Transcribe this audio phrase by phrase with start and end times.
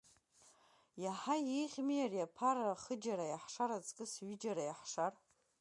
[1.03, 5.13] Иаҳа иеиӷьми, ари аԥара хыџьара иаҳшар аҵкыс, ҩыџьара иаҳшар.